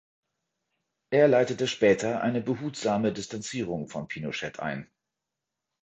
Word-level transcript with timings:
Er 1.11 1.27
leitete 1.27 1.67
später 1.67 2.23
eine 2.23 2.41
behutsame 2.41 3.13
Distanzierung 3.13 3.87
von 3.87 4.07
Pinochet 4.07 4.59
ein. 4.59 4.89